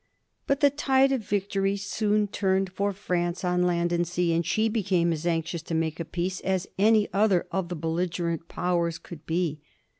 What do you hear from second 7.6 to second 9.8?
the belligerent powers could be.